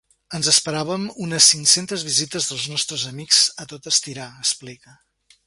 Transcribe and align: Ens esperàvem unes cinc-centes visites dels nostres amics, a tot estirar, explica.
Ens 0.37 0.47
esperàvem 0.51 1.03
unes 1.25 1.49
cinc-centes 1.53 2.05
visites 2.07 2.49
dels 2.53 2.65
nostres 2.73 3.05
amics, 3.11 3.43
a 3.65 3.69
tot 3.75 3.93
estirar, 3.93 4.27
explica. 4.47 4.99